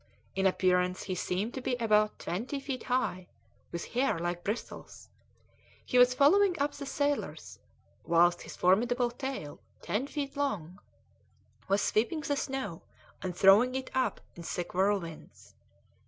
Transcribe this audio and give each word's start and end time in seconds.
In 0.35 0.47
appearance 0.47 1.03
he 1.03 1.13
seemed 1.13 1.53
to 1.53 1.61
be 1.61 1.75
about 1.75 2.17
twenty 2.17 2.59
feet 2.59 2.81
high, 2.85 3.27
with 3.71 3.85
hair 3.93 4.17
like 4.17 4.43
bristles; 4.43 5.09
he 5.85 5.99
was 5.99 6.15
following 6.15 6.57
up 6.57 6.71
the 6.73 6.87
sailors, 6.87 7.59
whilst 8.03 8.41
his 8.41 8.55
formidable 8.55 9.11
tail, 9.11 9.59
ten 9.83 10.07
feet 10.07 10.35
long, 10.35 10.79
was 11.67 11.83
sweeping 11.83 12.21
the 12.21 12.35
snow 12.35 12.81
and 13.21 13.37
throwing 13.37 13.75
it 13.75 13.91
up 13.93 14.19
in 14.35 14.41
thick 14.41 14.73
whirlwinds. 14.73 15.53